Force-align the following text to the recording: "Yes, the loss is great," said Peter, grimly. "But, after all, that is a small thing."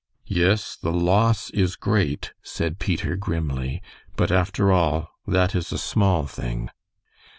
"Yes, 0.25 0.75
the 0.77 0.91
loss 0.91 1.51
is 1.51 1.75
great," 1.75 2.33
said 2.41 2.79
Peter, 2.79 3.15
grimly. 3.15 3.83
"But, 4.15 4.31
after 4.31 4.71
all, 4.71 5.11
that 5.27 5.53
is 5.53 5.71
a 5.71 5.77
small 5.77 6.25
thing." 6.25 6.71